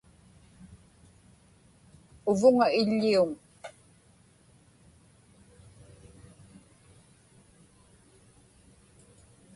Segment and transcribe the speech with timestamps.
[2.31, 3.29] uvuŋa iḷḷiuŋ